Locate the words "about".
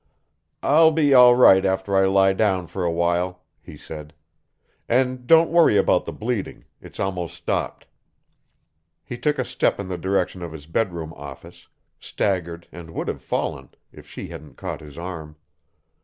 5.77-6.05